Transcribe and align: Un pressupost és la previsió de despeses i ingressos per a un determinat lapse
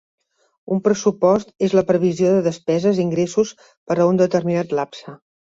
Un 0.75 0.79
pressupost 0.87 1.51
és 1.67 1.75
la 1.79 1.83
previsió 1.91 2.33
de 2.37 2.41
despeses 2.49 3.03
i 3.03 3.07
ingressos 3.09 3.55
per 3.91 3.99
a 3.99 4.09
un 4.15 4.21
determinat 4.27 4.79
lapse 4.81 5.19